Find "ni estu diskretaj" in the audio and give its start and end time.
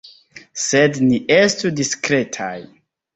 1.09-2.53